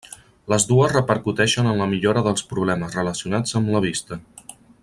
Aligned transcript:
Les 0.53 0.63
dues 0.69 0.93
repercuteixen 0.95 1.69
en 1.73 1.83
la 1.83 1.89
millora 1.93 2.25
dels 2.31 2.47
problemes 2.55 2.99
relacionats 3.01 3.59
amb 3.63 3.75
la 3.77 3.87
vista. 3.91 4.23